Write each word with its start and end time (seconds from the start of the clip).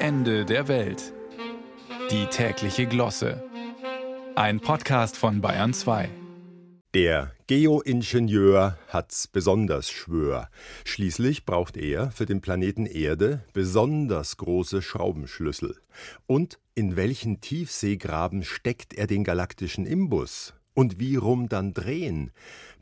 Ende 0.00 0.44
der 0.44 0.68
Welt. 0.68 1.12
Die 2.12 2.26
tägliche 2.26 2.86
Glosse. 2.86 3.42
Ein 4.36 4.60
Podcast 4.60 5.16
von 5.16 5.40
Bayern 5.40 5.74
2. 5.74 6.08
Der 6.94 7.32
Geoingenieur 7.48 8.78
hat's 8.86 9.26
besonders 9.26 9.90
schwör. 9.90 10.50
Schließlich 10.84 11.44
braucht 11.44 11.76
er 11.76 12.12
für 12.12 12.26
den 12.26 12.40
Planeten 12.40 12.86
Erde 12.86 13.44
besonders 13.52 14.36
große 14.36 14.82
Schraubenschlüssel. 14.82 15.74
Und 16.28 16.60
in 16.76 16.94
welchen 16.94 17.40
Tiefseegraben 17.40 18.44
steckt 18.44 18.94
er 18.94 19.08
den 19.08 19.24
galaktischen 19.24 19.84
Imbus? 19.84 20.54
Und 20.74 21.00
wie 21.00 21.16
rum 21.16 21.48
dann 21.48 21.74
drehen? 21.74 22.30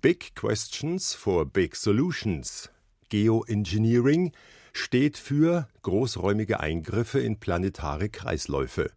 Big 0.00 0.34
Questions 0.34 1.14
for 1.14 1.46
Big 1.46 1.76
Solutions. 1.76 2.70
Geoengineering 3.08 4.32
steht 4.74 5.16
für 5.16 5.68
großräumige 5.82 6.60
Eingriffe 6.60 7.20
in 7.20 7.38
planetare 7.38 8.10
Kreisläufe. 8.10 8.90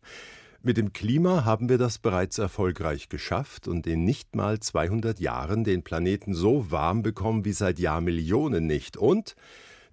Mit 0.63 0.76
dem 0.76 0.91
Klima 0.91 1.45
haben 1.45 1.70
wir 1.70 1.77
das 1.77 1.99
bereits 1.99 2.40
erfolgreich 2.40 3.09
geschafft 3.09 3.68
und 3.68 3.85
in 3.88 4.04
nicht 4.04 4.35
mal 4.35 4.59
200 4.59 5.20
Jahren 5.20 5.63
den 5.63 5.84
Planeten 5.84 6.34
so 6.34 6.71
warm 6.71 7.04
bekommen 7.04 7.45
wie 7.45 7.54
seit 7.54 7.80
Jahrmillionen 7.80 8.66
nicht. 8.66 8.98
Und, 8.98 9.35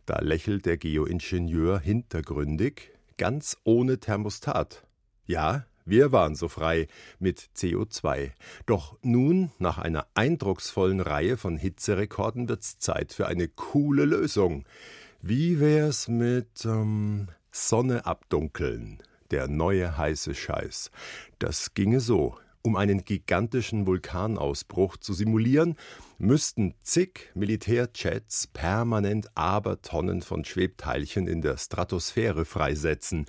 da 0.06 0.20
lächelt 0.20 0.66
der 0.66 0.78
Geoingenieur 0.78 1.78
hintergründig, 1.78 2.90
ganz 3.18 3.58
ohne 3.62 4.00
Thermostat. 4.00 4.84
Ja, 5.26 5.66
wir 5.84 6.12
waren 6.12 6.34
so 6.34 6.48
frei 6.48 6.88
mit 7.18 7.50
CO2. 7.54 8.30
Doch 8.64 8.96
nun, 9.02 9.50
nach 9.58 9.76
einer 9.76 10.06
eindrucksvollen 10.14 11.00
Reihe 11.00 11.36
von 11.36 11.58
Hitzerekorden, 11.58 12.48
wird's 12.48 12.78
Zeit 12.78 13.12
für 13.12 13.26
eine 13.26 13.48
coole 13.48 14.06
Lösung. 14.06 14.64
Wie 15.26 15.58
wär's 15.58 16.06
mit 16.06 16.66
ähm, 16.66 17.28
Sonne 17.50 18.04
abdunkeln? 18.04 18.98
Der 19.30 19.48
neue 19.48 19.96
heiße 19.96 20.34
Scheiß. 20.34 20.90
Das 21.38 21.72
ginge 21.72 22.00
so. 22.00 22.36
Um 22.60 22.76
einen 22.76 23.06
gigantischen 23.06 23.86
Vulkanausbruch 23.86 24.98
zu 24.98 25.14
simulieren, 25.14 25.76
müssten 26.18 26.74
zig 26.82 27.30
Militärjets 27.34 28.48
permanent 28.48 29.28
Abertonnen 29.34 30.20
von 30.20 30.44
Schwebteilchen 30.44 31.26
in 31.26 31.40
der 31.40 31.56
Stratosphäre 31.56 32.44
freisetzen, 32.44 33.24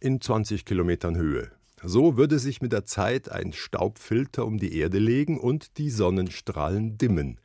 in 0.00 0.22
20 0.22 0.64
Kilometern 0.64 1.14
Höhe. 1.14 1.50
So 1.82 2.16
würde 2.16 2.38
sich 2.38 2.62
mit 2.62 2.72
der 2.72 2.86
Zeit 2.86 3.30
ein 3.30 3.52
Staubfilter 3.52 4.46
um 4.46 4.56
die 4.56 4.78
Erde 4.78 4.98
legen 4.98 5.38
und 5.38 5.76
die 5.76 5.90
Sonnenstrahlen 5.90 6.96
dimmen. 6.96 7.38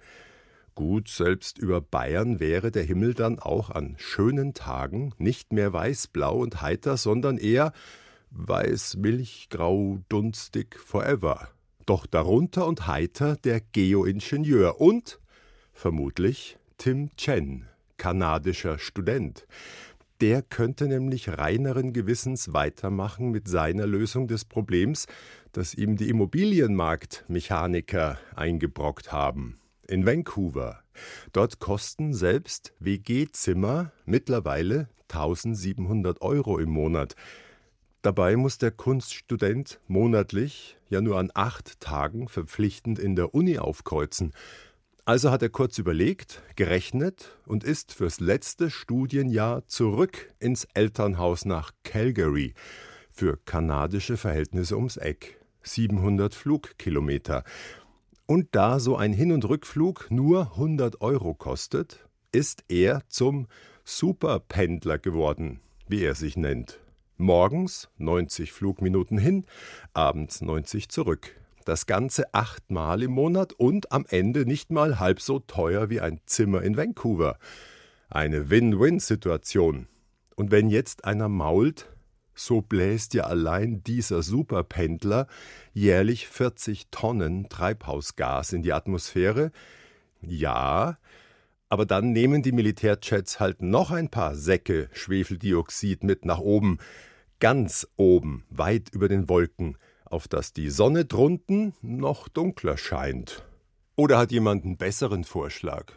Gut, 0.76 1.10
selbst 1.10 1.58
über 1.58 1.82
Bayern 1.82 2.40
wäre 2.40 2.72
der 2.72 2.84
Himmel 2.84 3.14
dann 3.14 3.40
auch 3.40 3.70
an 3.70 3.96
schönen 3.98 4.54
Tagen 4.54 5.14
nicht 5.18 5.52
mehr 5.54 5.74
weißblau 5.74 6.38
und 6.38 6.62
heiter, 6.62 6.96
sondern 6.98 7.38
eher 7.38 7.74
weiß-milchgrau 8.32 10.00
dunstig 10.10 10.80
forever. 10.80 11.50
Doch 11.86 12.06
darunter 12.06 12.68
und 12.68 12.88
heiter 12.88 13.36
der 13.36 13.62
Geoingenieur 13.62 14.80
und 14.80 15.20
vermutlich 15.74 16.58
Tim 16.78 17.10
Chen, 17.18 17.68
kanadischer 17.98 18.80
Student. 18.80 19.46
Der 20.22 20.42
könnte 20.42 20.88
nämlich 20.88 21.38
reineren 21.38 21.94
Gewissens 21.94 22.54
weitermachen 22.54 23.32
mit 23.32 23.48
seiner 23.48 23.88
Lösung 23.88 24.28
des 24.28 24.44
Problems, 24.46 25.08
das 25.52 25.74
ihm 25.74 25.98
die 25.98 26.10
Immobilienmarktmechaniker 26.10 28.20
eingebrockt 28.36 29.12
haben 29.12 29.60
in 29.90 30.06
Vancouver. 30.06 30.84
Dort 31.34 31.60
kosten 31.60 32.14
selbst 32.14 32.74
WG-Zimmer 32.80 33.92
mittlerweile 34.06 34.90
1700 35.10 36.22
Euro 36.22 36.60
im 36.60 36.70
Monat. 36.70 37.16
Dabei 38.02 38.38
muss 38.38 38.58
der 38.58 38.72
Kunststudent 38.72 39.82
monatlich, 39.88 40.78
ja 40.90 41.02
nur 41.02 41.18
an 41.18 41.32
acht 41.34 41.80
Tagen 41.80 42.30
verpflichtend 42.30 43.00
in 43.00 43.16
der 43.16 43.34
Uni 43.34 43.58
aufkreuzen. 43.58 44.34
Also 45.04 45.32
hat 45.32 45.42
er 45.42 45.50
kurz 45.50 45.80
überlegt, 45.80 46.44
gerechnet 46.56 47.36
und 47.46 47.64
ist 47.64 47.94
fürs 47.94 48.20
letzte 48.20 48.70
Studienjahr 48.70 49.66
zurück 49.68 50.32
ins 50.40 50.66
Elternhaus 50.76 51.46
nach 51.46 51.72
Calgary. 51.84 52.54
Für 53.10 53.38
kanadische 53.38 54.18
Verhältnisse 54.18 54.76
ums 54.76 54.98
Eck. 54.98 55.40
700 55.64 56.34
Flugkilometer. 56.34 57.44
Und 58.30 58.50
da 58.52 58.80
so 58.80 58.96
ein 58.96 59.12
Hin- 59.12 59.32
und 59.32 59.50
Rückflug 59.50 60.12
nur 60.12 60.52
100 60.52 61.02
Euro 61.02 61.34
kostet, 61.34 62.08
ist 62.32 62.64
er 62.68 63.02
zum 63.08 63.48
Superpendler 63.86 65.00
geworden, 65.00 65.62
wie 65.88 66.04
er 66.04 66.14
sich 66.14 66.38
nennt. 66.38 66.80
Morgens 67.18 67.90
90 67.98 68.52
Flugminuten 68.52 69.18
hin, 69.18 69.48
abends 69.96 70.42
90 70.42 70.90
zurück. 70.90 71.36
Das 71.66 71.88
Ganze 71.88 72.32
achtmal 72.36 73.02
im 73.02 73.14
Monat 73.14 73.54
und 73.54 73.92
am 73.92 74.06
Ende 74.08 74.46
nicht 74.46 74.70
mal 74.70 75.00
halb 75.00 75.22
so 75.22 75.40
teuer 75.40 75.90
wie 75.90 76.00
ein 76.00 76.22
Zimmer 76.28 76.62
in 76.62 76.78
Vancouver. 76.78 77.40
Eine 78.12 78.52
Win-Win-Situation. 78.52 79.88
Und 80.36 80.52
wenn 80.52 80.70
jetzt 80.70 81.04
einer 81.04 81.30
mault, 81.30 81.88
so 82.40 82.62
bläst 82.62 83.14
ja 83.14 83.24
allein 83.26 83.84
dieser 83.84 84.24
Superpendler 84.24 85.28
jährlich 85.74 86.28
40 86.28 86.88
Tonnen 86.90 87.50
Treibhausgas 87.50 88.54
in 88.54 88.64
die 88.64 88.74
Atmosphäre. 88.74 89.52
Ja, 90.22 90.98
aber 91.70 91.86
dann 91.86 92.12
nehmen 92.12 92.42
die 92.42 92.52
Militärjets 92.52 93.40
halt 93.40 93.62
noch 93.62 93.92
ein 93.92 94.10
paar 94.10 94.36
Säcke 94.36 94.90
Schwefeldioxid 94.94 96.04
mit 96.04 96.26
nach 96.26 96.40
oben, 96.40 96.80
ganz 97.40 97.88
oben, 97.96 98.46
weit 98.50 98.90
über 98.92 99.08
den 99.08 99.30
Wolken, 99.30 99.78
auf 100.06 100.28
dass 100.28 100.54
die 100.54 100.70
Sonne 100.70 101.06
drunten 101.06 101.74
noch 101.82 102.28
dunkler 102.28 102.78
scheint. 102.78 103.44
Oder 103.96 104.18
hat 104.18 104.32
jemand 104.32 104.66
einen 104.66 104.78
besseren 104.78 105.24
Vorschlag? 105.24 105.94